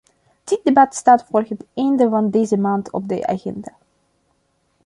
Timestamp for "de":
3.07-3.27